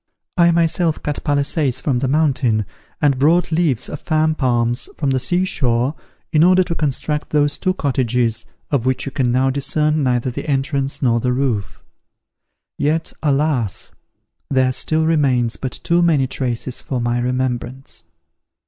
I 0.35 0.49
myself 0.49 1.03
cut 1.03 1.23
palisades 1.23 1.79
from 1.79 1.99
the 1.99 2.07
mountain, 2.07 2.65
and 3.03 3.19
brought 3.19 3.51
leaves 3.51 3.87
of 3.87 3.99
fan 3.99 4.33
palms 4.33 4.89
from 4.97 5.11
the 5.11 5.19
sea 5.19 5.45
shore 5.45 5.93
in 6.31 6.43
order 6.43 6.63
to 6.63 6.73
construct 6.73 7.29
those 7.29 7.59
two 7.59 7.75
cottages, 7.75 8.45
of 8.71 8.87
which 8.87 9.05
you 9.05 9.11
can 9.11 9.31
now 9.31 9.51
discern 9.51 10.01
neither 10.01 10.31
the 10.31 10.49
entrance 10.49 11.03
nor 11.03 11.19
the 11.19 11.31
roof. 11.31 11.83
Yet, 12.79 13.13
alas! 13.21 13.91
there 14.49 14.71
still 14.71 15.05
remains 15.05 15.55
but 15.55 15.73
too 15.83 16.01
many 16.01 16.25
traces 16.25 16.81
for 16.81 16.99
my 16.99 17.19
remembrance! 17.19 18.05